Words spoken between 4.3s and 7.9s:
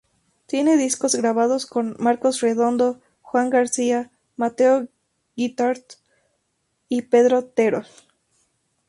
Mateo Guitart y Pedro Terol.